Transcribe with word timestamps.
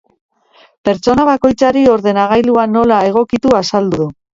Pertsona 0.89 1.27
bakoitzari 1.29 1.85
ordenagailua 1.99 2.67
nola 2.77 3.03
egokitu 3.15 3.59
azaldu 3.65 4.07
du. 4.07 4.15